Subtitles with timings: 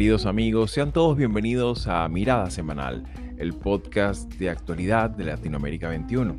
[0.00, 3.04] Queridos amigos, sean todos bienvenidos a Mirada Semanal,
[3.36, 6.36] el podcast de actualidad de Latinoamérica 21.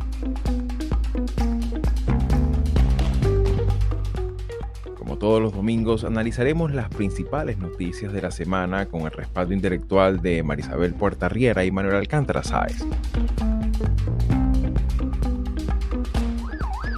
[4.97, 10.23] Como todos los domingos, analizaremos las principales noticias de la semana con el respaldo intelectual
[10.23, 12.83] de Marisabel Puerta Riera y Manuel Alcántara Sáez.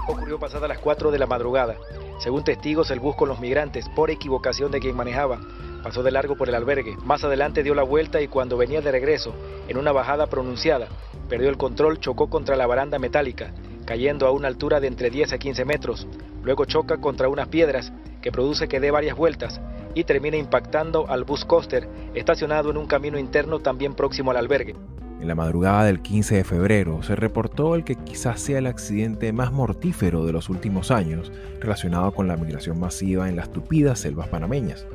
[0.08, 1.76] Ocurrió pasada las 4 de la madrugada.
[2.20, 5.42] Según testigos, el bus con los migrantes, por equivocación de quien manejaba,
[5.84, 6.98] pasó de largo por el albergue.
[7.04, 9.36] Más adelante dio la vuelta y cuando venía de regreso,
[9.68, 10.88] en una bajada pronunciada,
[11.30, 13.54] perdió el control, chocó contra la baranda metálica,
[13.86, 16.08] cayendo a una altura de entre 10 a 15 metros.
[16.42, 19.60] Luego choca contra unas piedras que produce que dé varias vueltas
[19.94, 24.76] y termina impactando al bus coaster estacionado en un camino interno también próximo al albergue.
[25.20, 29.32] En la madrugada del 15 de febrero se reportó el que quizás sea el accidente
[29.32, 31.32] más mortífero de los últimos años
[31.62, 34.86] relacionado con la migración masiva en las tupidas selvas panameñas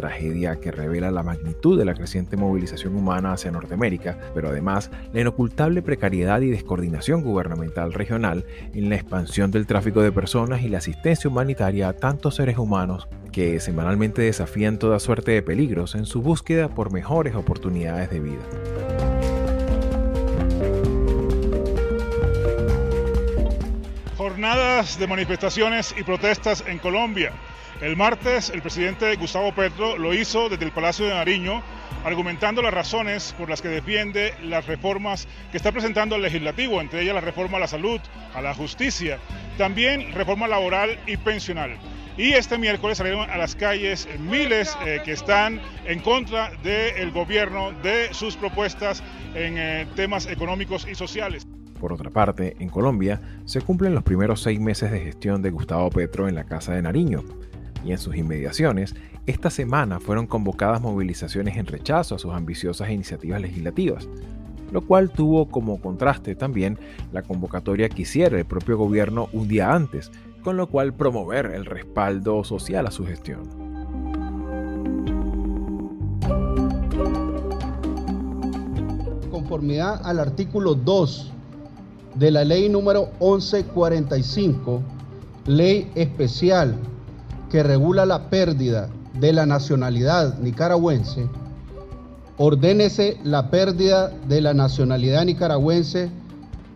[0.00, 5.20] tragedia que revela la magnitud de la creciente movilización humana hacia Norteamérica, pero además la
[5.20, 10.78] inocultable precariedad y descoordinación gubernamental regional en la expansión del tráfico de personas y la
[10.78, 16.22] asistencia humanitaria a tantos seres humanos que semanalmente desafían toda suerte de peligros en su
[16.22, 18.42] búsqueda por mejores oportunidades de vida.
[24.16, 27.32] Jornadas de manifestaciones y protestas en Colombia.
[27.80, 31.62] El martes el presidente Gustavo Petro lo hizo desde el Palacio de Nariño,
[32.04, 37.00] argumentando las razones por las que defiende las reformas que está presentando el legislativo, entre
[37.00, 37.98] ellas la reforma a la salud,
[38.34, 39.18] a la justicia,
[39.56, 41.78] también reforma laboral y pensional.
[42.18, 47.72] Y este miércoles salieron a las calles miles eh, que están en contra del gobierno,
[47.82, 49.02] de sus propuestas
[49.34, 51.46] en eh, temas económicos y sociales.
[51.80, 55.88] Por otra parte, en Colombia se cumplen los primeros seis meses de gestión de Gustavo
[55.88, 57.24] Petro en la Casa de Nariño
[57.84, 58.94] y en sus inmediaciones,
[59.26, 64.08] esta semana fueron convocadas movilizaciones en rechazo a sus ambiciosas iniciativas legislativas,
[64.72, 66.78] lo cual tuvo como contraste también
[67.12, 70.10] la convocatoria que hiciera el propio gobierno un día antes,
[70.42, 73.42] con lo cual promover el respaldo social a su gestión.
[79.30, 81.32] Conformidad al artículo 2
[82.14, 84.82] de la ley número 1145,
[85.46, 86.76] ley especial
[87.50, 91.28] que regula la pérdida de la nacionalidad nicaragüense,
[92.38, 96.10] ordénese la pérdida de la nacionalidad nicaragüense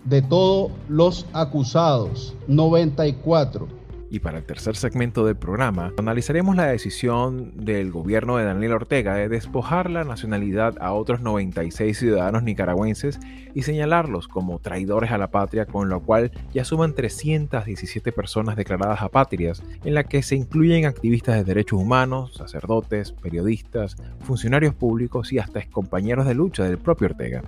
[0.05, 2.35] de todos los acusados.
[2.49, 8.73] 94 y para el tercer segmento del programa, analizaremos la decisión del gobierno de Daniel
[8.73, 13.19] Ortega de despojar la nacionalidad a otros 96 ciudadanos nicaragüenses
[13.55, 19.03] y señalarlos como traidores a la patria, con lo cual ya suman 317 personas declaradas
[19.03, 25.39] apátridas, en la que se incluyen activistas de derechos humanos, sacerdotes, periodistas, funcionarios públicos y
[25.39, 27.43] hasta excompañeros de lucha del propio Ortega.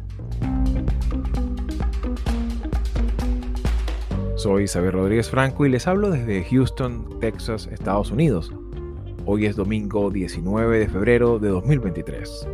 [4.46, 8.52] Soy Xavier Rodríguez Franco y les hablo desde Houston, Texas, Estados Unidos.
[9.24, 12.46] Hoy es domingo 19 de febrero de 2023.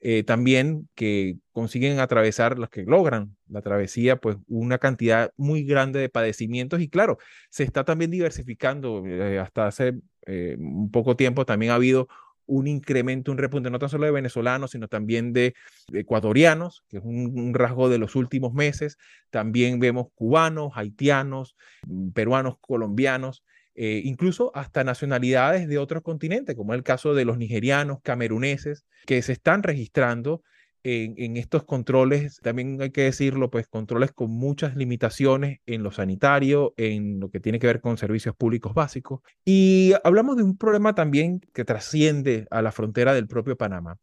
[0.00, 6.00] eh, también que consiguen atravesar, los que logran la travesía, pues una cantidad muy grande
[6.00, 7.18] de padecimientos y claro,
[7.48, 9.06] se está también diversificando.
[9.06, 12.08] Eh, hasta hace eh, un poco tiempo también ha habido
[12.46, 15.54] un incremento, un repunte, no tan solo de venezolanos, sino también de,
[15.92, 18.98] ecuatorianos, que es un, rasgo de los últimos meses.
[19.30, 21.56] También vemos cubanos, haitianos,
[21.86, 23.44] mm, peruanos, colombianos.
[23.74, 29.20] Eh, incluso hasta nacionalidades de otros continentes, como el caso de los nigerianos, cameruneses, que
[29.22, 30.42] se están registrando
[30.88, 36.74] en, estos controles, también hay que decirlo, pues controles con muchas limitaciones en lo sanitario,
[36.76, 39.20] en lo que tiene que ver con servicios públicos básicos.
[39.44, 43.98] Y hablamos de un problema también que trasciende a la frontera del propio Panamá.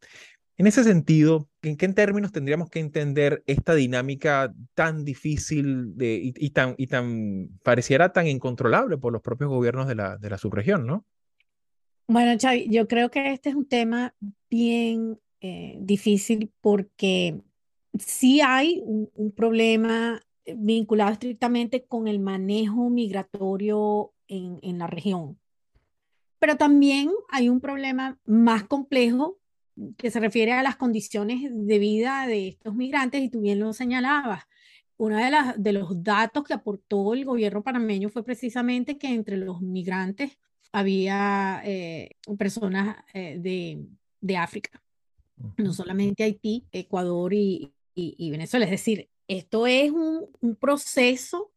[0.58, 6.50] En ese sentido, ¿en qué términos tendríamos que entender esta dinámica tan difícil de, y,
[6.50, 10.86] tan, y tan pareciera tan incontrolable por los propios gobiernos de la, de la subregión,
[10.86, 11.06] ¿no?
[12.06, 14.14] Bueno, Xavi, yo creo que este es un tema
[14.50, 17.42] bien eh, difícil porque
[17.98, 25.38] sí hay un, problema vinculado estrictamente con el manejo migratorio en, en la región.
[26.38, 29.38] Pero también hay un problema más complejo
[29.98, 33.74] que se refiere a las condiciones de vida de estos migrantes y tú bien lo
[33.74, 34.44] señalabas.
[34.96, 39.36] Uno de, las, de los datos que aportó el gobierno panameño fue precisamente que entre
[39.36, 40.38] los migrantes
[40.72, 43.86] había eh, personas eh, de,
[44.22, 44.80] de África
[45.56, 47.72] no solamente Haití, Ecuador y,
[48.30, 48.64] Venezuela.
[48.64, 51.52] Es decir, esto es un, proceso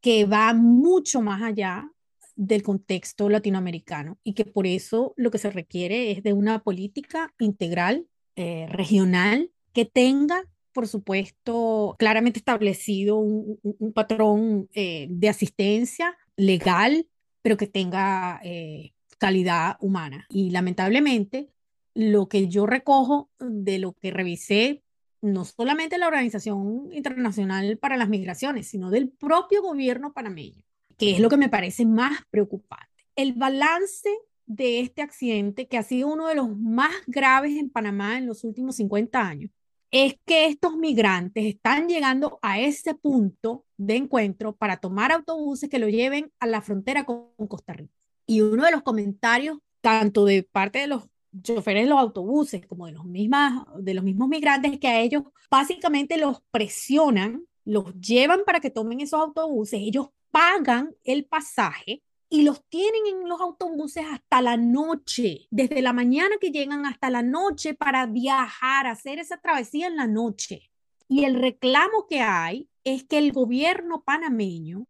[0.00, 1.90] que va mucho más allá
[2.34, 7.34] del contexto latinoamericano y que por eso lo que se requiere es de una política
[7.38, 17.08] integral, eh, regional, que tenga, por supuesto, claramente establecido un, patrón eh, de asistencia legal,
[17.42, 20.26] pero que tenga eh, calidad humana.
[20.28, 21.50] Y lamentablemente,
[21.96, 24.82] lo que yo recojo de lo que revisé,
[25.22, 30.62] no solamente la Organización Internacional para las Migraciones, sino del propio gobierno panameño,
[30.98, 32.86] que es lo que me parece más preocupante.
[33.16, 34.10] El balance
[34.44, 38.44] de este accidente, que ha sido uno de los más graves en Panamá en los
[38.44, 39.50] últimos 50 años,
[39.90, 45.78] es que estos migrantes están llegando a ese punto de encuentro para tomar autobuses que
[45.78, 47.94] lo lleven a la frontera con Costa Rica.
[48.26, 51.04] Y uno de los comentarios, tanto de parte de los
[51.42, 55.24] choferes de los autobuses, como de los, mismas, de los mismos migrantes, que a ellos
[55.50, 62.42] básicamente los presionan, los llevan para que tomen esos autobuses, ellos pagan el pasaje y
[62.42, 67.22] los tienen en los autobuses hasta la noche, desde la mañana que llegan hasta la
[67.22, 70.70] noche para viajar, hacer esa travesía en la noche.
[71.08, 74.86] Y el reclamo que hay es que el gobierno panameño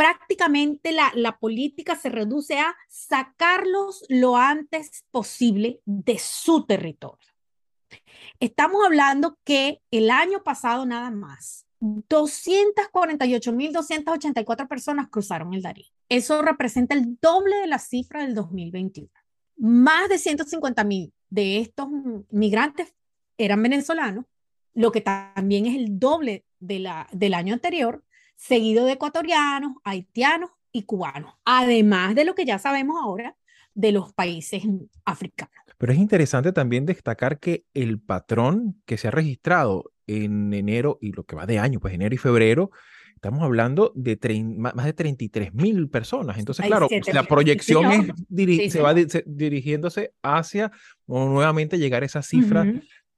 [0.00, 7.28] prácticamente la, la política se reduce a sacarlos lo antes posible de su territorio.
[8.38, 15.92] Estamos hablando que el año pasado nada más, 248.284 personas cruzaron el Darío.
[16.08, 19.10] Eso representa el doble de la cifra del 2021.
[19.58, 21.88] Más de 150.000 de estos
[22.30, 22.94] migrantes
[23.36, 24.24] eran venezolanos,
[24.72, 28.02] lo que también es el doble de la, del año anterior,
[28.40, 33.36] seguido de ecuatorianos, haitianos y cubanos, además de lo que ya sabemos ahora
[33.74, 34.62] de los países
[35.04, 35.54] africanos.
[35.76, 41.12] Pero es interesante también destacar que el patrón que se ha registrado en enero y
[41.12, 42.70] lo que va de año, pues enero y febrero,
[43.14, 44.18] estamos hablando de
[44.56, 46.38] más de 33 mil personas.
[46.38, 50.72] Entonces, claro, la proyección es se va dirigiéndose hacia
[51.06, 52.66] nuevamente llegar a esa cifra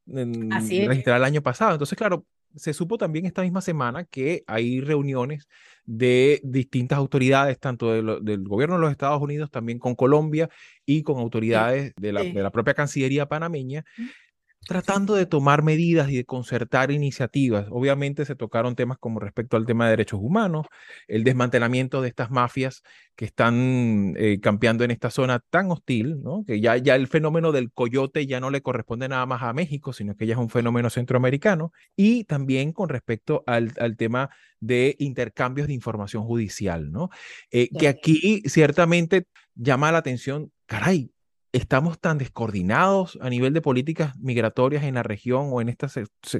[0.07, 1.73] registrada el año pasado.
[1.73, 5.49] Entonces, claro, se supo también esta misma semana que hay reuniones
[5.85, 10.49] de distintas autoridades, tanto del gobierno de los Estados Unidos, también con Colombia
[10.87, 13.85] y con autoridades de, la, de la propia Cancillería panameña,
[14.67, 17.67] tratando de tomar medidas y de concertar iniciativas.
[17.71, 20.67] Obviamente se tocaron temas como respecto al tema de derechos humanos,
[21.09, 22.83] el desmantelamiento de estas mafias
[23.17, 26.45] que están eh, campeando en esta zona tan hostil, ¿no?
[26.47, 29.93] que ya, ya el fenómeno del coyote ya no le corresponde nada más a México,
[29.93, 34.95] sino que ya es un fenómeno centroamericano, y también con respecto al, al tema de
[35.01, 37.11] intercambios de información judicial, ¿no?
[37.51, 41.11] Eh, que aquí ciertamente llama la atención, caray,
[41.53, 45.89] estamos tan descoordinados a nivel de políticas migratorias en la región o en, esta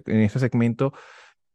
[0.07, 0.93] en este segmento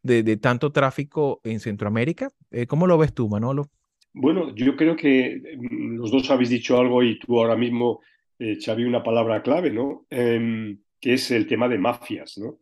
[0.04, 2.30] de, tanto tráfico en Centroamérica.
[2.52, 3.70] Eh, ¿Cómo lo ves tú, Manolo?
[4.14, 8.02] Bueno, yo creo que mm, los dos habéis dicho algo y tú ahora mismo,
[8.40, 10.06] eh, Xavi, una palabra clave, ¿no?
[10.10, 12.60] Em, que es el tema de mafias, ¿no?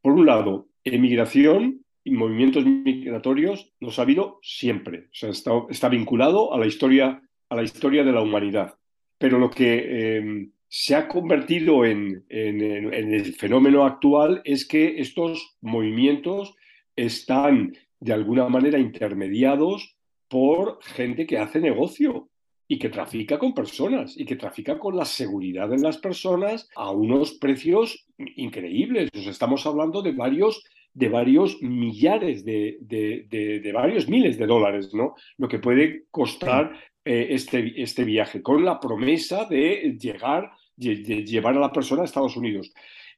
[0.00, 5.06] Por un lado, emigración movimientos migratorios los ha habido siempre.
[5.06, 8.74] O sea, está, está vinculado a la, historia, a la historia de la humanidad.
[9.22, 15.56] Pero lo que em, se ha convertido en, en, el fenómeno actual es que estos
[15.60, 16.52] movimientos
[16.96, 22.30] están de alguna manera intermediados por gente que hace negocio
[22.66, 26.90] y que trafica con personas y que trafica con la seguridad de las personas a
[26.90, 29.08] unos precios increíbles.
[29.14, 30.64] estamos hablando de varios
[30.94, 35.14] de varios millares de, de, varios miles de dólares, ¿no?
[35.38, 36.72] Lo que puede costar
[37.04, 42.04] eh, este, este viaje, con la promesa de llegar, de, llevar a la persona a
[42.04, 42.72] Estados Unidos.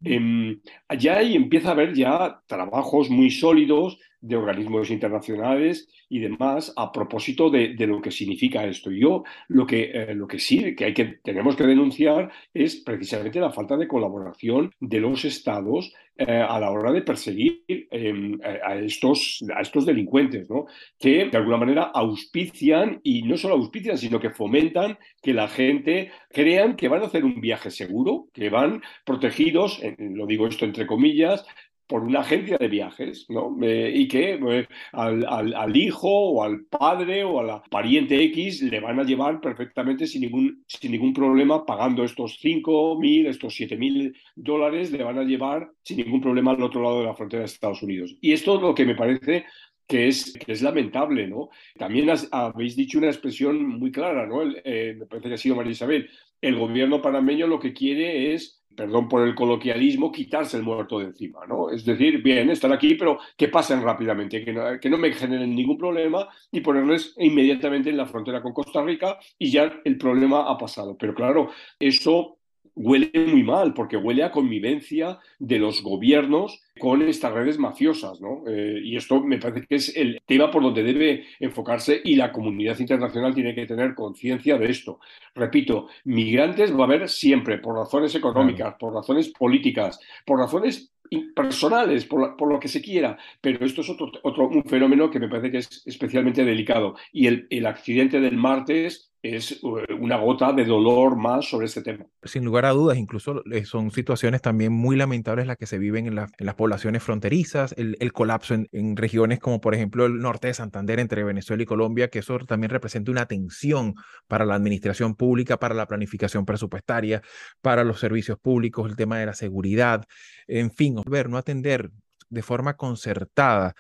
[0.05, 6.73] Eh, allá ahí empieza a haber ya trabajos muy sólidos de organismos internacionales y demás
[6.77, 8.91] a propósito de, lo que significa esto.
[8.91, 13.39] Yo lo que, eh, lo que sí que, hay que tenemos que denunciar es precisamente
[13.39, 18.77] la falta de colaboración de los estados eh, a la hora de perseguir em, a,
[18.77, 20.67] estos, a estos delincuentes, ¿no?
[20.99, 26.13] que de alguna manera auspician y no solo auspician, sino que fomentan que la gente
[26.31, 30.87] crean que van a hacer un viaje seguro, que van protegidos, lo digo esto entre
[30.87, 31.45] comillas,
[31.87, 33.57] por una agencia de viajes, ¿no?
[33.61, 39.01] Y que eh, al, hijo o al padre o a la pariente X le van
[39.01, 45.05] a llevar perfectamente sin ningún, sin ningún problema pagando estos 5.000, estos 7.000 dólares, le
[45.05, 48.17] van a llevar sin ningún problema al otro lado de la frontera de Estados Unidos.
[48.21, 49.45] Y esto es lo que me parece
[49.87, 51.51] que es, que es lamentable, ¿no?
[51.77, 54.43] También habéis dicho una expresión muy clara, ¿no?
[54.43, 56.09] Eh, me parece que ha sido María Isabel.
[56.41, 61.07] El gobierno panameño lo que quiere es perdón por el coloquialismo, quitarse el muerto de
[61.07, 61.71] encima, ¿no?
[61.71, 65.55] Es decir, bien, están aquí, pero que pasen rápidamente, que no, que no me generen
[65.55, 70.51] ningún problema y ponerles inmediatamente en la frontera con Costa Rica y ya el problema
[70.51, 70.97] ha pasado.
[70.99, 72.39] Pero claro, eso
[72.77, 78.43] huele muy mal, porque huele a convivencia de los gobiernos con estas redes mafiosas, ¿no?
[78.49, 82.33] Eh, y esto me parece que es el tema por donde debe enfocarse y la
[82.33, 84.99] comunidad internacional tiene que tener conciencia de esto.
[85.35, 90.91] Repito, migrantes va a haber siempre, por razones económicas, por razones políticas, por razones
[91.35, 95.29] personales, por, lo que se quiera, pero esto es otro, otro, un fenómeno que me
[95.29, 96.97] parece que es especialmente delicado.
[97.13, 101.81] Y el, el accidente del martes es eh, una gota de dolor más sobre este
[101.81, 102.05] tema.
[102.23, 106.07] Sin lugar a dudas, incluso eh, son situaciones también muy lamentables las que se viven
[106.07, 111.01] en, las poblaciones fronterizas, el, colapso en, regiones como por ejemplo el norte de Santander
[111.01, 113.95] entre Venezuela y Colombia, que eso también representa una tensión
[114.29, 117.23] para la administración pública, para la planificación presupuestaria,
[117.63, 120.05] para los servicios públicos, el tema de la seguridad,
[120.47, 121.91] en fin, ver, no atender
[122.29, 123.75] de forma concertada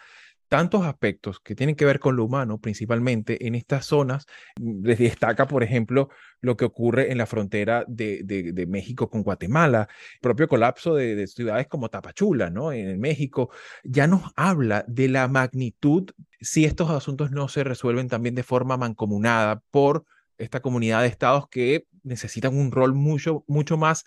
[0.55, 4.25] tantos aspectos que tienen que ver con lo humano, principalmente en estas zonas.
[4.55, 9.89] Les destaca, por ejemplo, lo que ocurre en la frontera de, de, México con Guatemala,
[10.13, 12.71] el propio colapso de, ciudades como Tapachula, ¿no?
[12.71, 13.51] En México,
[13.83, 18.77] ya nos habla de la magnitud si estos asuntos no se resuelven también de forma
[18.77, 20.05] mancomunada por
[20.39, 24.05] esta comunidad de estados que necesitan un rol mucho, mucho más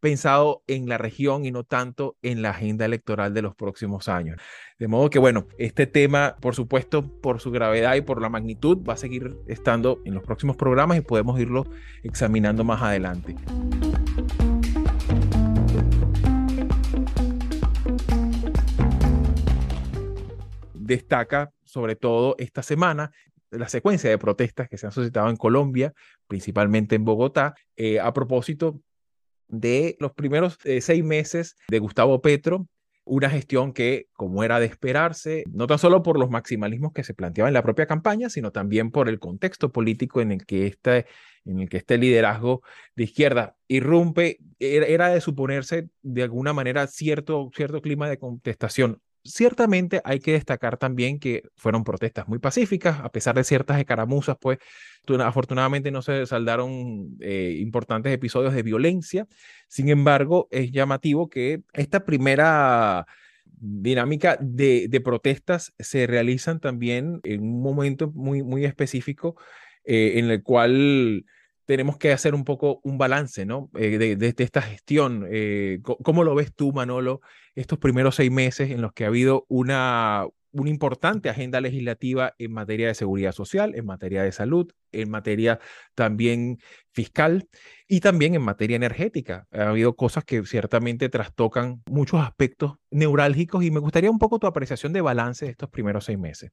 [0.00, 4.40] pensado en la región y no tanto en la agenda electoral de los próximos años.
[4.78, 8.78] De modo que, bueno, este tema, por supuesto, por su gravedad y por la magnitud,
[8.78, 11.66] va a seguir estando en los próximos programas y podemos irlo
[12.02, 13.36] examinando más adelante.
[20.74, 23.12] Destaca sobre todo esta semana
[23.50, 25.92] la secuencia de protestas que se han suscitado en Colombia,
[26.26, 28.80] principalmente en Bogotá, eh, a propósito
[29.50, 32.66] de los primeros eh, seis meses de Gustavo Petro,
[33.04, 37.14] una gestión que, como era de esperarse, no tan solo por los maximalismos que se
[37.14, 41.06] planteaban en la propia campaña, sino también por el contexto político en el que este,
[41.44, 42.62] en el que este liderazgo
[42.94, 50.00] de izquierda irrumpe, era de suponerse de alguna manera cierto, cierto clima de contestación Ciertamente
[50.04, 54.58] hay que destacar también que fueron protestas muy pacíficas, a pesar de ciertas escaramuzas, pues
[55.20, 59.26] afortunadamente no se saldaron eh, importantes episodios de violencia.
[59.68, 63.06] Sin embargo, es llamativo que esta primera
[63.44, 69.36] dinámica de, protestas se realizan también en un momento muy, muy específico
[69.84, 71.24] eh, en el cual
[71.70, 73.70] tenemos que hacer un poco un balance, ¿no?
[73.78, 75.24] Eh, de, esta gestión.
[75.30, 77.20] Eh, ¿Cómo lo ves tú, Manolo,
[77.60, 82.52] estos primeros seis meses en los que ha habido una, una importante agenda legislativa en
[82.52, 85.60] materia de seguridad social, en materia de salud, en materia
[85.94, 86.58] también
[86.92, 87.48] fiscal
[87.86, 89.46] y también en materia energética.
[89.52, 94.46] Ha habido cosas que ciertamente trastocan muchos aspectos neurálgicos y me gustaría un poco tu
[94.46, 96.50] apreciación de balance de estos primeros seis meses.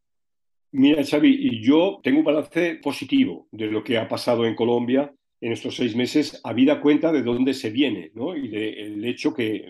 [0.72, 5.52] Mira, Xavi, yo tengo un balance positivo de lo que ha pasado en Colombia en
[5.52, 8.36] estos seis meses, habida cuenta de dónde se viene, ¿no?
[8.36, 9.66] Y del hecho que,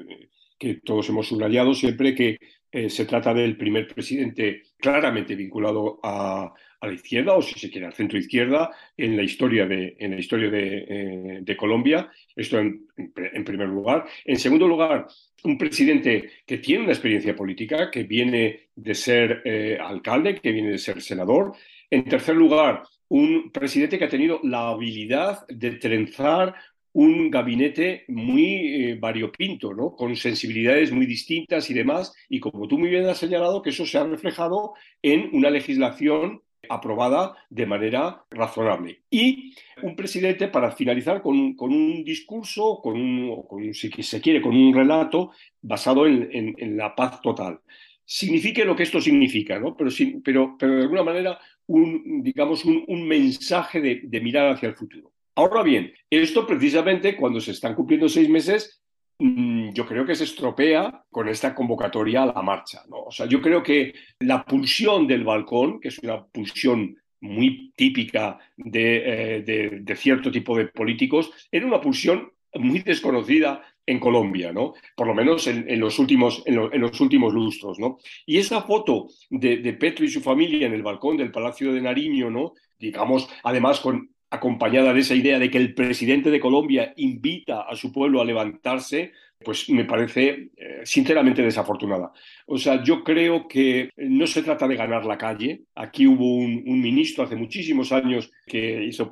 [0.57, 2.39] que todos hemos subrayado siempre que
[2.71, 7.87] eh, se trata del primer presidente claramente vinculado a, la izquierda, o si se quiere,
[7.87, 12.11] al centro izquierda, en la historia de, en la historia de, eh, Colombia.
[12.35, 14.05] Esto en, primer lugar.
[14.23, 15.07] En segundo lugar,
[15.43, 20.69] un presidente que tiene una experiencia política, que viene de ser eh, alcalde, que viene
[20.69, 21.53] de ser senador.
[21.89, 26.53] En tercer lugar, un presidente que ha tenido la habilidad de trenzar
[26.97, 29.95] un gabinete muy eh, variopinto, ¿no?
[29.95, 33.85] con sensibilidades muy distintas y demás, y como tú muy bien has señalado, que eso
[33.85, 34.73] se ha reflejado
[35.03, 39.03] en una legislación aprobada de manera razonable.
[39.11, 44.73] Y un presidente, para finalizar, con, un discurso, con un, si se quiere, con un
[44.73, 47.59] relato basado en, la paz total.
[48.05, 49.77] Signifique lo que esto significa, ¿no?
[49.77, 49.91] pero,
[50.23, 55.11] pero, pero de alguna manera un, digamos, un, mensaje de mirar hacia el futuro.
[55.37, 58.81] Ahora bien, esto precisamente cuando se están cumpliendo seis meses,
[59.19, 62.81] mm, yo creo que se estropea con esta convocatoria a la marcha.
[62.89, 63.03] ¿no?
[63.03, 68.39] O sea, yo creo que la pulsión del balcón, que es una pulsión muy típica
[68.57, 74.73] de, eh, cierto tipo de políticos, era una pulsión muy desconocida en Colombia, ¿no?
[74.95, 77.99] Por lo menos en, los, últimos, en, los últimos lustros, ¿no?
[78.25, 81.81] Y esa foto de, de, Petro y su familia en el balcón del Palacio de
[81.81, 82.53] Nariño, ¿no?
[82.79, 87.75] Digamos, además con acompañada de esa idea de que el presidente de Colombia invita a
[87.75, 92.11] su pueblo a levantarse, pues me parece eh, sinceramente desafortunada.
[92.47, 95.61] O sea, yo creo que no se trata de ganar la calle.
[95.75, 99.09] Aquí hubo un, ministro hace muchísimos años que hizo,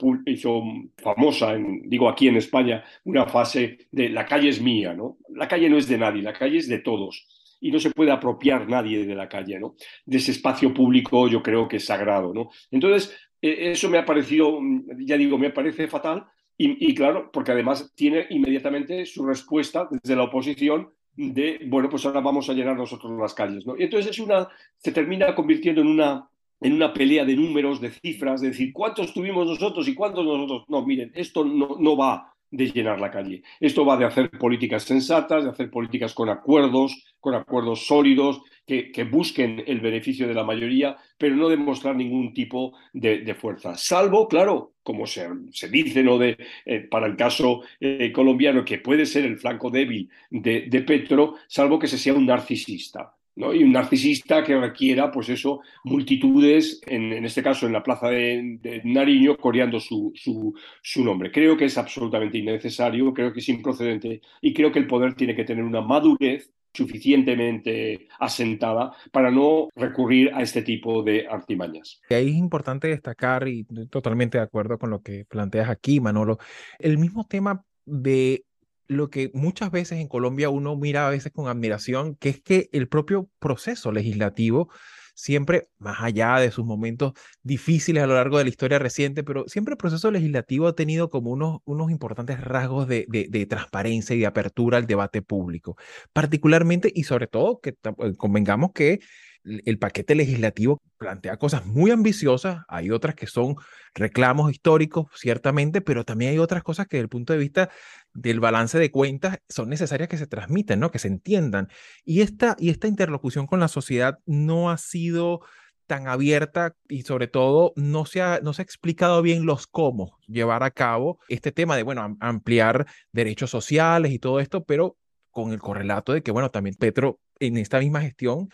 [0.97, 5.17] famosa, digo aquí en España, una fase de la calle es mía, ¿no?
[5.29, 7.27] La calle no es de nadie, la calle es de todos
[7.61, 9.75] y no se puede apropiar nadie de la calle, ¿no?
[10.05, 12.49] De ese espacio público yo creo que es sagrado, ¿no?
[12.71, 13.15] Entonces,
[13.47, 14.59] eso me ha parecido,
[14.99, 16.25] ya digo, me parece fatal
[16.57, 22.21] y, claro, porque además tiene inmediatamente su respuesta desde la oposición de, bueno, pues ahora
[22.21, 23.77] vamos a llenar nosotros las calles, ¿no?
[23.77, 24.47] Y entonces es una,
[24.77, 26.29] se termina convirtiendo en una,
[26.61, 30.63] en una pelea de números, de cifras, de decir cuántos tuvimos nosotros y cuántos nosotros.
[30.69, 33.43] No, miren, esto no, no va de llenar la calle.
[33.59, 39.07] Esto va de hacer políticas sensatas, de hacer políticas con acuerdos, con acuerdos sólidos, que,
[39.09, 43.75] busquen el beneficio de la mayoría, pero no demostrar ningún tipo de, fuerza.
[43.77, 45.29] Salvo, claro, como se,
[45.69, 46.17] dice ¿no?
[46.17, 50.81] de, eh, para el caso eh, colombiano, que puede ser el flanco débil de, de
[50.81, 53.15] Petro, salvo que se sea un narcisista.
[53.35, 58.81] Y un narcisista que requiera, pues eso, multitudes, en, este caso en la plaza de,
[58.85, 61.31] Nariño, coreando su, su, nombre.
[61.31, 65.35] Creo que es absolutamente innecesario, creo que es improcedente y creo que el poder tiene
[65.35, 72.01] que tener una madurez suficientemente asentada para no recurrir a este tipo de artimañas.
[72.09, 76.37] Y ahí es importante destacar, y totalmente de acuerdo con lo que planteas aquí, Manolo,
[76.79, 78.43] el mismo tema de
[78.87, 82.69] lo que muchas veces en Colombia uno mira a veces con admiración, que es que
[82.71, 84.69] el propio proceso legislativo
[85.15, 89.47] siempre, más allá de sus momentos difíciles a lo largo de la historia reciente, pero
[89.47, 94.19] siempre el proceso legislativo ha tenido como unos, unos importantes rasgos de, de, transparencia y
[94.19, 95.77] de apertura al debate público,
[96.13, 98.99] particularmente y sobre todo que eh, convengamos que
[99.45, 103.55] el paquete legislativo plantea cosas muy ambiciosas, hay otras que son
[103.93, 107.69] reclamos históricos, ciertamente, pero también hay otras cosas que desde el punto de vista
[108.13, 110.91] del balance de cuentas son necesarias que se transmiten, ¿no?
[110.91, 111.69] que se entiendan.
[112.03, 115.41] Y esta, y esta interlocución con la sociedad no ha sido
[115.87, 120.17] tan abierta y sobre todo no se ha, no se ha explicado bien los cómo
[120.27, 124.97] llevar a cabo este tema de, bueno, ampliar derechos sociales y todo esto, pero
[125.29, 128.49] con el correlato de que, bueno, también Petro en esta misma gestión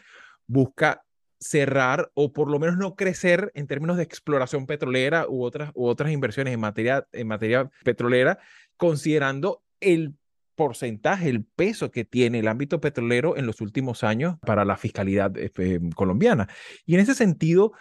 [0.52, 1.04] busca
[1.40, 5.88] cerrar o por lo menos no crecer en términos de exploración petrolera u otras, u
[5.88, 8.38] otras inversiones en materia, en materia petrolera,
[8.78, 10.14] considerando el
[10.56, 15.32] porcentaje, el peso que tiene el ámbito petrolero en los últimos años para la fiscalidad
[15.36, 16.48] eh, colombiana.
[16.86, 17.72] Y en ese sentido,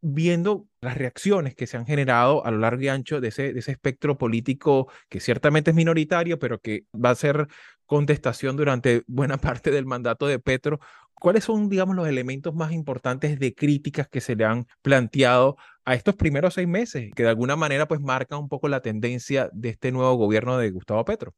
[0.00, 3.60] viendo las reacciones que se han generado a lo largo y ancho de ese, de
[3.60, 7.46] ese espectro político que ciertamente es minoritario, pero que va a ser
[7.86, 10.80] contestación durante buena parte del mandato de Petro,
[11.20, 15.94] ¿Cuáles son, digamos, los elementos más importantes de críticas que se le han planteado a
[15.94, 19.70] estos primeros seis meses, que de alguna manera pues marcan un poco la tendencia de
[19.70, 21.34] este nuevo gobierno de Gustavo Petro?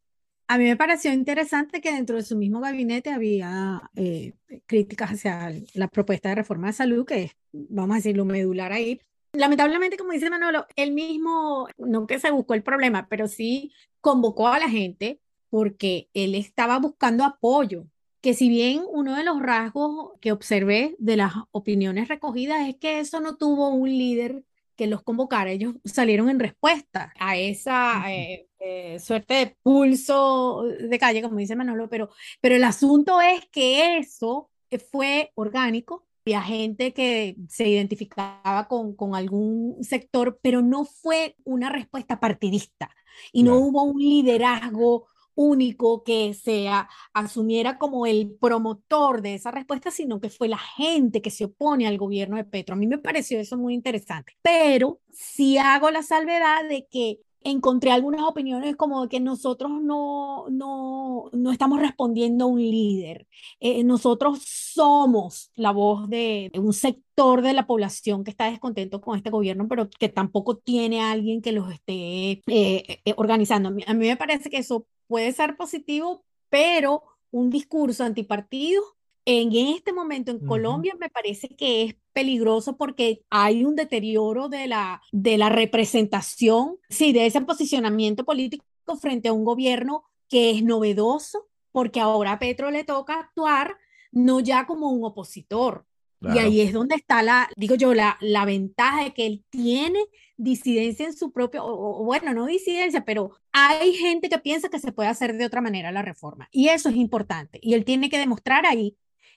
[0.48, 4.34] A mí me pareció interesante que dentro de su mismo gabinete había eh,
[4.66, 9.00] críticas hacia la propuesta de reforma de salud, que es, vamos a decirlo, medular ahí.
[9.32, 14.48] Lamentablemente, como dice Manolo, él mismo, no que se buscó el problema, pero sí convocó
[14.48, 17.86] a la gente porque él estaba buscando apoyo
[18.26, 22.98] que si bien uno de los rasgos que observé de las opiniones recogidas es que
[22.98, 24.42] eso no tuvo un líder
[24.74, 30.98] que los convocara, ellos salieron en respuesta a esa eh, eh, suerte de pulso de
[30.98, 32.10] calle, como dice Manolo, pero,
[32.40, 34.50] pero el asunto es que eso
[34.90, 36.04] fue orgánico.
[36.24, 42.90] Había gente que se identificaba con, con algún sector, pero no fue una respuesta partidista
[43.32, 45.06] y no hubo un liderazgo
[45.36, 46.68] único que se
[47.12, 51.86] asumiera como el promotor de esa respuesta, sino que fue la gente que se opone
[51.86, 52.74] al gobierno de Petro.
[52.74, 57.20] A mí me pareció eso muy interesante, pero sí hago la salvedad de que
[57.50, 63.26] encontré algunas opiniones como que nosotros no, no, no estamos respondiendo a un líder.
[63.60, 69.16] Eh, nosotros somos la voz de, un sector de la población que está descontento con
[69.16, 71.94] este gobierno, pero que tampoco tiene alguien que los esté
[72.32, 73.68] eh, eh, organizando.
[73.68, 78.82] A mí, me parece que eso puede ser positivo, pero un discurso antipartido
[79.26, 84.68] en este momento en Colombia me parece que es peligroso porque hay un deterioro de
[84.68, 88.64] la, de la representación, sí, de ese posicionamiento político
[89.00, 93.76] frente a un gobierno que es novedoso, porque ahora a Petro le toca actuar
[94.12, 95.84] no ya como un opositor.
[96.20, 99.98] Y ahí es donde está la, digo yo, la, la ventaja de que él tiene
[100.36, 104.92] disidencia en su propio, o, bueno, no disidencia, pero hay gente que piensa que se
[104.92, 106.48] puede hacer de otra manera la reforma.
[106.50, 107.58] Y eso es importante.
[107.62, 108.96] Y él tiene que demostrar ahí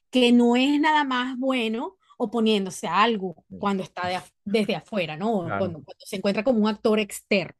[0.09, 5.47] que no es nada más bueno oponiéndose a algo cuando está desde afuera, ¿no?
[5.57, 7.58] Cuando, se encuentra como un actor externo.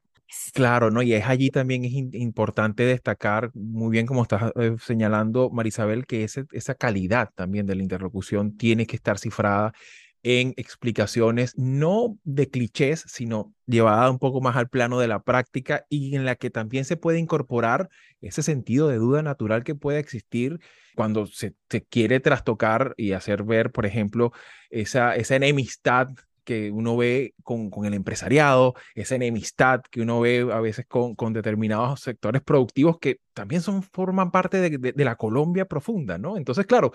[0.54, 1.02] Claro, ¿no?
[1.02, 6.24] Y es allí también es importante destacar, muy bien como estás eh, señalando, Marisabel, que
[6.24, 9.74] ese, esa calidad también de la interlocución tiene que estar cifrada
[10.22, 15.86] en explicaciones no de clichés, sino llevada un poco más al plano de la práctica
[15.90, 17.90] y en la que también se puede incorporar
[18.22, 20.60] ese sentido de duda natural que puede existir
[20.96, 21.56] cuando se,
[21.90, 24.32] quiere trastocar y hacer ver, por ejemplo,
[24.70, 26.10] esa, esa enemistad
[26.44, 31.16] que uno ve con, con, el empresariado, esa enemistad que uno ve a veces con,
[31.16, 36.38] con determinados sectores productivos que también son, forman parte de, de la Colombia profunda, ¿no?
[36.38, 36.92] Entonces, claro,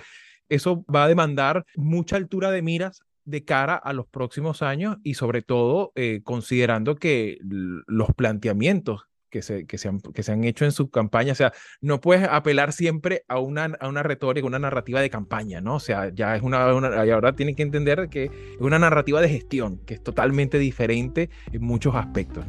[0.48, 5.14] eso va a demandar mucha altura de miras de cara a los próximos años y
[5.14, 10.44] sobre todo eh, considerando que los planteamientos que se, que, se han, que se han
[10.44, 14.46] hecho en su campaña, o sea, no puedes apelar siempre a una, a una retórica,
[14.46, 15.74] una narrativa de campaña, ¿no?
[15.74, 19.28] O sea, ya es una, una, ahora tienen que entender que es una narrativa de
[19.28, 22.44] gestión, que es totalmente diferente en muchos aspectos.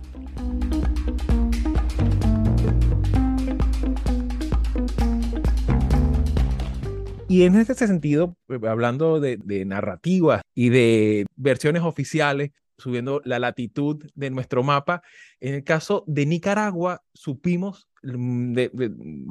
[7.27, 14.03] Y en este sentido, eh, hablando de, narrativas y de versiones oficiales, subiendo la latitud
[14.15, 15.01] de nuestro mapa,
[15.39, 18.55] en el caso de Nicaragua supimos, mm,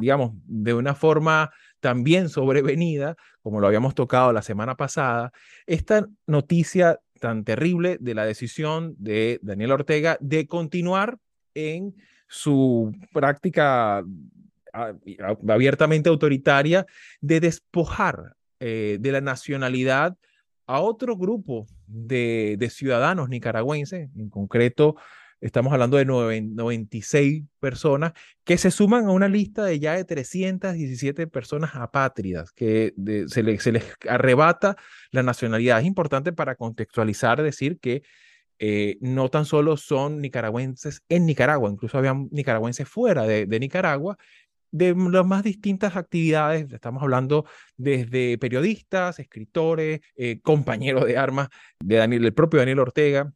[0.01, 5.33] digamos, de una forma también sobrevenida, como lo habíamos tocado la semana pasada,
[5.67, 11.19] esta noticia tan terrible de la decisión de Daniel Ortega de continuar
[11.55, 11.95] en
[12.29, 14.03] su práctica
[15.49, 16.85] abiertamente autoritaria
[17.21, 20.17] de despojar eh, de la nacionalidad
[20.67, 24.97] a otro grupo de, ciudadanos nicaragüenses, en concreto
[25.41, 28.13] estamos hablando de 96 personas
[28.45, 32.95] que se suman a una lista de ya de 317 personas apátridas que
[33.29, 34.77] se, se, les arrebata
[35.11, 35.81] la nacionalidad.
[35.81, 38.03] Es importante para contextualizar, decir que
[38.59, 44.17] eh, no tan solo son nicaragüenses en Nicaragua, incluso había nicaragüenses fuera de, de Nicaragua
[44.75, 46.73] de las más distintas actividades.
[46.73, 47.45] Estamos hablando
[47.77, 53.33] desde periodistas, escritores, eh, compañeros de armas de Daniel, el propio Daniel Ortega.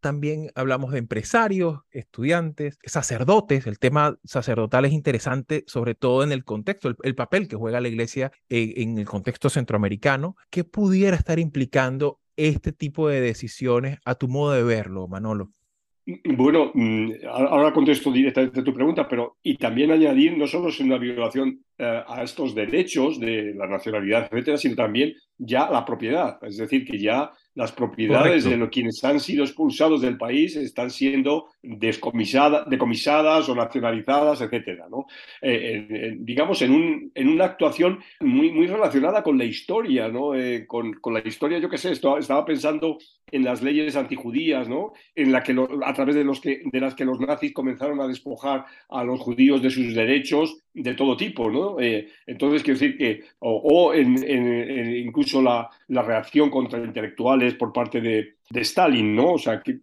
[0.00, 3.66] También hablamos de empresarios, estudiantes, sacerdotes.
[3.66, 7.88] El tema sacerdotal es interesante, sobre todo en el contexto, el, papel que juega la
[7.88, 10.34] iglesia en, en el contexto centroamericano.
[10.48, 15.50] ¿Qué pudiera estar implicando este tipo de decisiones a tu modo de verlo, Manolo?
[16.06, 20.78] Bueno, mm, ahora contesto directamente a tu pregunta, pero y también añadir, no solo es
[20.80, 26.38] una violación a estos derechos de la nacionalidad, etcétera, sino también ya la propiedad.
[26.42, 30.90] Es decir, que ya las propiedades de los quienes han sido expulsados del país están
[30.90, 35.06] siendo descomisadas, decomisadas o nacionalizadas, etcétera, ¿no?
[35.40, 40.34] Eh, digamos, en, un, en una actuación muy, muy relacionada con la historia, ¿no?
[40.34, 42.98] Eh, con, con, la historia, yo qué sé, estaba pensando
[43.30, 44.92] en las leyes antijudías, ¿no?
[45.14, 48.08] En la que a través de, los que, de las que los nazis comenzaron a
[48.08, 51.80] despojar a los judíos de sus derechos de todo tipo, ¿no?
[51.80, 58.00] Eh, entonces, quiero decir que, o, en, incluso la, la, reacción contra intelectuales por parte
[58.00, 59.32] de, de Stalin, ¿no?
[59.32, 59.80] O sea, que,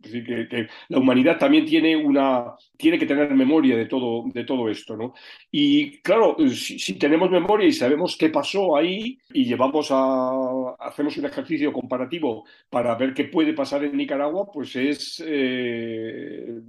[0.90, 5.14] la humanidad también tiene una, tiene que tener memoria de todo, de todo esto, ¿no?
[5.52, 11.26] Y claro, si, tenemos memoria y sabemos qué pasó ahí y llevamos a, hacemos un
[11.26, 16.62] ejercicio comparativo para ver qué puede pasar en Nicaragua, pues es, eh,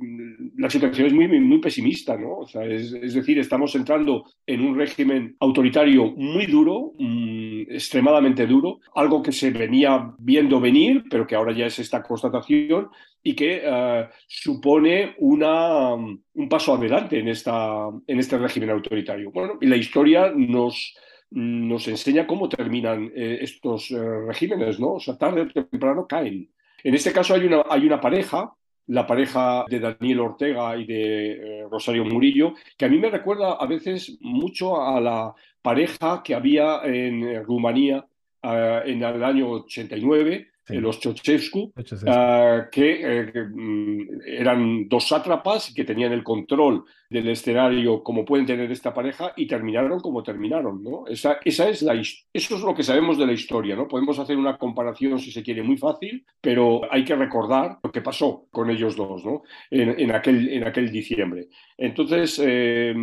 [0.57, 2.39] la situación es muy, muy pesimista, ¿no?
[2.39, 8.81] O sea, es, decir, estamos entrando en un régimen autoritario muy duro, mm, extremadamente duro,
[8.95, 12.91] algo que se venía viendo venir, pero que ahora ya es esta constatación
[13.23, 19.31] y que eh, supone una, un paso adelante en, esta, en este régimen autoritario.
[19.31, 20.95] Bueno, y la historia nos,
[21.31, 24.95] nos enseña cómo terminan eh, estos eh, regímenes, ¿no?
[24.95, 26.51] O sea, tarde o temprano caen.
[26.83, 28.53] En este caso hay una, hay una pareja,
[28.89, 33.67] la pareja de Daniel Ortega y de Rosario Murillo, que a mí me recuerda a
[33.67, 38.05] veces mucho a la pareja que había en Rumanía
[38.43, 41.73] en el año 89, los Ceausescu,
[42.07, 48.47] ah, que, eh, mm, eran dos sátrapas que tenían el control del escenario como pueden
[48.47, 50.83] tener esta pareja y terminaron como terminaron.
[50.83, 51.07] ¿no?
[51.07, 53.77] Esa, esa es la, eso es lo que sabemos de la historia.
[53.77, 53.89] ¿no?
[53.89, 58.01] Podemos hacer una comparación, si se quiere, muy fácil, pero hay que recordar lo que
[58.01, 59.43] pasó con ellos dos ¿no?
[59.71, 61.49] en, aquel, en aquel diciembre.
[61.77, 62.95] Entonces, eh,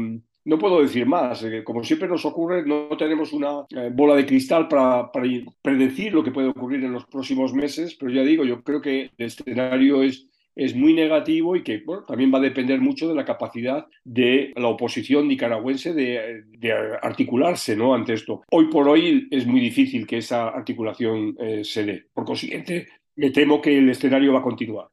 [0.46, 1.44] no puedo decir más.
[1.44, 5.12] Eh, como siempre nos ocurre, no tenemos una eh, bola de cristal para,
[5.62, 9.12] predecir lo que puede ocurrir en los próximos meses, pero ya digo, yo creo que
[9.18, 10.26] el escenario es,
[10.76, 15.26] muy negativo y que también va a depender mucho de la capacidad de la oposición
[15.26, 17.94] nicaragüense de, articularse ¿no?
[17.94, 18.42] ante esto.
[18.52, 22.08] Hoy por hoy es muy difícil que esa articulación eh, se dé.
[22.14, 24.90] Por consiguiente, me temo que el escenario va a continuar.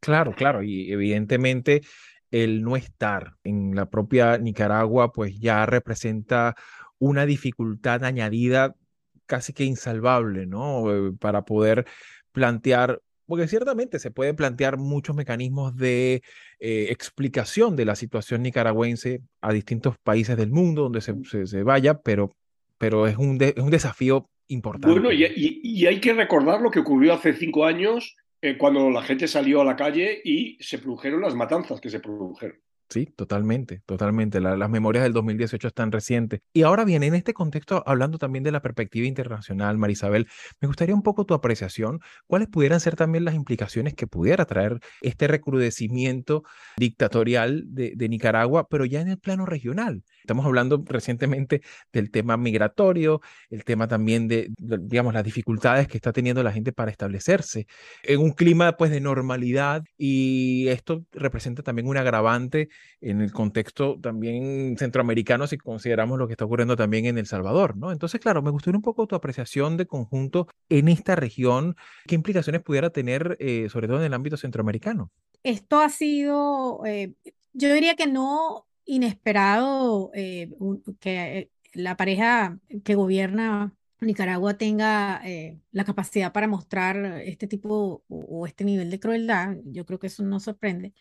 [0.00, 1.82] Claro, claro, y evidentemente
[2.30, 6.54] el no estar en la propia Nicaragua, pues ya representa
[6.98, 8.76] una dificultad añadida
[9.26, 10.92] casi que insalvable, ¿no?
[10.92, 11.86] Eh, para poder
[12.32, 16.22] plantear, porque ciertamente se pueden plantear muchos mecanismos de
[16.58, 22.32] eh, explicación de la situación nicaragüense a distintos países del mundo donde se, vaya, pero,
[22.78, 24.98] pero es, un es un desafío importante.
[24.98, 29.28] Bueno, y hay que recordar lo que ocurrió hace cinco años eh, cuando la gente
[29.28, 32.58] salió a la calle y se produjeron las matanzas que se produjeron.
[32.90, 34.40] Sí, totalmente, totalmente.
[34.40, 36.40] las memorias del 2018 están recientes.
[36.52, 40.26] Y ahora bien, en este contexto, hablando también de la perspectiva internacional, Marisabel,
[40.60, 42.00] me gustaría un poco tu apreciación.
[42.26, 46.42] ¿Cuáles pudieran ser también las implicaciones que pudiera traer este recrudecimiento
[46.78, 50.02] dictatorial de, Nicaragua, pero ya en el plano regional?
[50.20, 56.12] Estamos hablando recientemente del tema migratorio, el tema también de, digamos, las dificultades que está
[56.12, 57.66] teniendo la gente para establecerse
[58.02, 59.84] en un clima, pues, de normalidad.
[59.96, 62.68] Y esto representa también un agravante
[63.00, 67.76] en el contexto también centroamericano, si consideramos lo que está ocurriendo también en El Salvador,
[67.76, 67.92] ¿no?
[67.92, 72.62] Entonces, claro, me gustaría un poco tu apreciación de conjunto en esta región, qué implicaciones
[72.62, 75.10] pudiera tener, eh, sobre todo en el ámbito centroamericano.
[75.42, 77.14] Esto ha sido, eh,
[77.52, 80.50] yo diría que no inesperado eh,
[81.00, 85.22] que la pareja que gobierna Nicaragua tenga
[85.72, 90.22] la capacidad para mostrar este tipo o, este nivel de crueldad, yo creo que eso
[90.22, 90.94] no sorprende.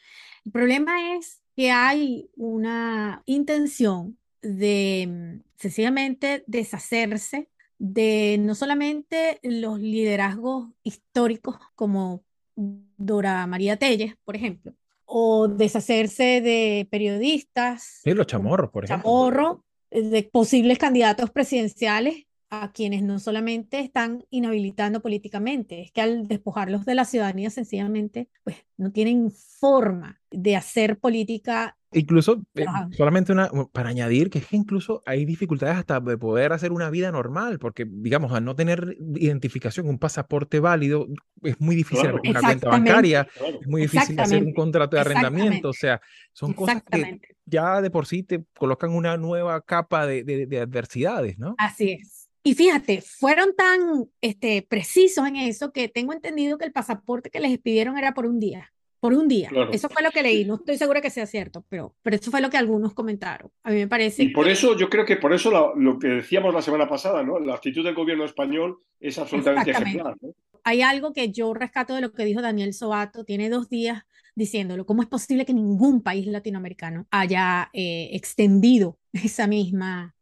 [0.46, 9.80] El problema es que hay una intención de mm, sencillamente deshacerse de no solamente los
[9.80, 12.24] liderazgos históricos como
[12.56, 14.74] Dora María Telles, por ejemplo,
[15.12, 18.02] o deshacerse de periodistas.
[18.04, 19.04] Sí, los chamorros, por ejemplo.
[19.04, 26.28] Chamorro, de posibles candidatos presidenciales a quienes no solamente están inhabilitando políticamente, es que al
[26.28, 31.78] despojarlos de la ciudadanía sencillamente, pues no tienen forma de hacer política.
[31.92, 36.54] Incluso, eh, solamente una, para añadir que es que incluso hay dificultades hasta de poder
[36.54, 41.08] hacer una vida normal, porque digamos, al no tener identificación, un pasaporte válido,
[41.42, 43.28] es muy difícil abrir una cuenta bancaria,
[43.60, 46.00] es muy difícil hacer un contrato de arrendamiento, o sea,
[46.32, 51.40] son cosas que ya de por sí te colocan una nueva capa de, de adversidades,
[51.40, 51.56] ¿no?
[51.58, 52.20] Así es.
[52.44, 57.40] Y fíjate, fueron tan este, precisos en eso que tengo entendido que el pasaporte que
[57.40, 58.72] les pidieron era por un día.
[59.00, 59.50] Por un día.
[59.72, 60.44] Eso fue lo que leí.
[60.46, 63.50] No estoy segura que sea cierto, pero, pero eso fue lo que algunos comentaron.
[63.64, 64.24] A mí me parece.
[64.24, 67.40] Y por eso, yo creo que por eso lo, que decíamos la semana pasada, ¿no?
[67.40, 70.16] La actitud del gobierno español es absolutamente ejemplar.
[70.64, 73.24] Hay algo que yo rescato de lo que dijo Daniel Sobato.
[73.24, 74.04] Tiene dos días
[74.36, 74.86] diciéndolo.
[74.86, 80.16] ¿Cómo es posible que ningún país latinoamericano haya eh, extendido esa misma...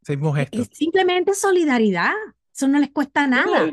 [0.51, 2.13] Es simplemente solidaridad.
[2.53, 3.71] Eso no les cuesta nada.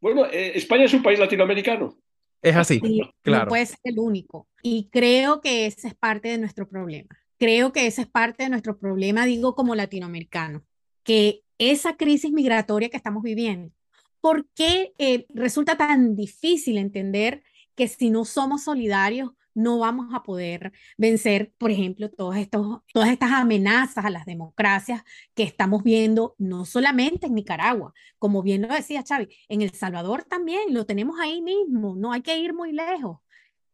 [0.00, 1.96] Bueno, eh, España es un país latinoamericano.
[2.44, 2.78] Es así,
[3.22, 3.46] claro.
[3.46, 4.46] No puede ser el único.
[4.62, 7.08] Y creo que ese es parte de nuestro problema.
[7.38, 10.62] Creo que ese es parte de nuestro problema, digo, como latinoamericano,
[11.04, 13.72] que esa crisis migratoria que estamos viviendo,
[14.20, 17.42] ¿por qué eh, resulta tan difícil entender
[17.74, 23.10] que si no somos solidarios, no vamos a poder vencer, por ejemplo, todos estos, todas
[23.10, 25.02] estas amenazas a las democracias
[25.34, 30.24] que estamos viendo, no solamente en Nicaragua, como bien lo decía Xavi, en El Salvador
[30.24, 33.18] también, lo tenemos ahí mismo, no hay que ir muy lejos.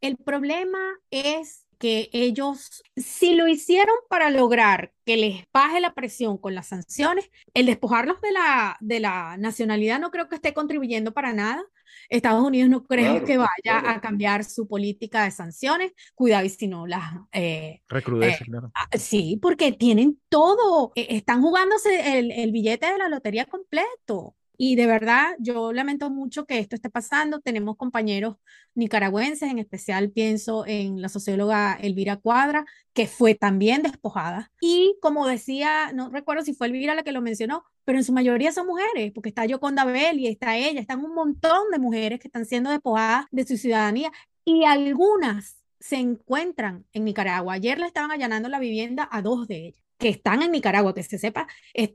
[0.01, 0.79] El problema
[1.11, 6.69] es que ellos, si lo hicieron para lograr que les baje la presión con las
[6.69, 11.65] sanciones, el despojarlos de la, de la nacionalidad no creo que esté contribuyendo para nada.
[12.11, 15.93] Estados Unidos no creo que vaya a cambiar su política de sanciones.
[16.15, 17.15] Cuidado y si no las...
[17.33, 20.93] Eh, Recrudece, eh, ah, Sí, porque tienen todo.
[20.95, 24.37] E, están jugándose el, el billete de la lotería completo.
[24.63, 27.41] Y de verdad, yo lamento mucho que esto esté pasando.
[27.41, 28.37] Tenemos compañeros
[28.75, 34.53] nicaragüenses, en especial pienso en la socióloga Elvira Cuadra, que fue también despojada.
[34.61, 38.13] Y como decía, no recuerdo si fue Elvira la que lo mencionó, pero en su
[38.13, 42.21] mayoría son mujeres, porque está Yoconda Bell y está ella, están un montón de mujeres
[42.21, 44.13] que están siendo despojadas de su ciudadanía
[44.45, 47.55] y algunas se encuentran en Nicaragua.
[47.55, 51.03] Ayer le estaban allanando la vivienda a dos de ellas que están en Nicaragua, que
[51.03, 51.47] se sepa,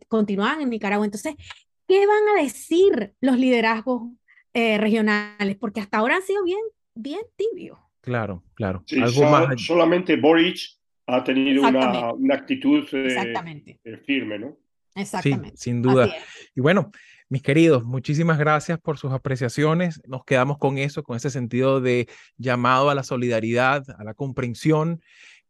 [0.08, 1.06] continúan en Nicaragua.
[1.06, 1.36] Entonces,
[1.88, 4.12] ¿qué van a decir los liderazgos
[4.54, 5.56] eh, regionales?
[5.58, 6.60] Porque hasta ahora han sido bien,
[6.94, 7.78] bien tibios.
[8.02, 8.84] Claro, claro.
[9.02, 9.62] Algo más...
[9.62, 10.60] Solamente Boric
[11.08, 14.58] ha tenido una, una, actitud eh, eh, firme, ¿no?
[14.96, 15.58] Exactamente.
[15.58, 16.10] Sí, sin duda.
[16.56, 16.92] Y bueno,
[17.28, 20.02] mis queridos, muchísimas gracias por sus apreciaciones.
[20.08, 25.02] Nos quedamos con eso, con ese sentido de llamado a la solidaridad, a la comprensión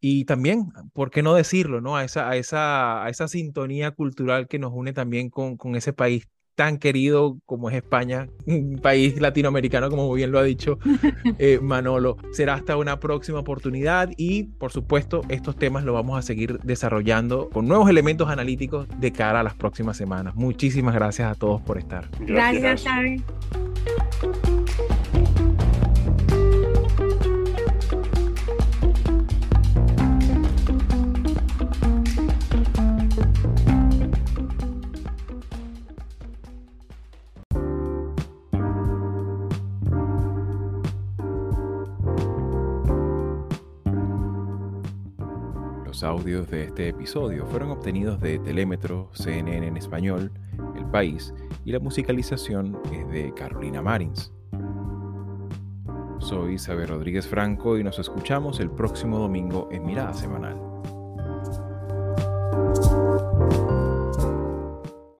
[0.07, 1.95] y también, ¿por qué no decirlo, no?
[1.95, 5.93] A esa, a esa, a esa sintonía cultural que nos une también con, con ese
[5.93, 10.77] país tan querido como es España, un país latinoamericano, como bien lo ha dicho
[11.39, 12.17] eh, Manolo.
[12.33, 17.49] Será hasta una próxima oportunidad y, por supuesto, estos temas los vamos a seguir desarrollando
[17.49, 20.35] con nuevos elementos analíticos de cara a las próximas semanas.
[20.35, 22.07] Muchísimas gracias a todos por estar.
[22.19, 23.74] Gracias, gracias
[46.35, 50.33] audios de este episodio fueron obtenidos de Telémetro, CNN en español,
[50.75, 54.33] El País y la musicalización es de Carolina Marins.
[56.19, 60.74] Soy Isabel Rodríguez Franco y nos escuchamos el próximo domingo en Mirada Semanal.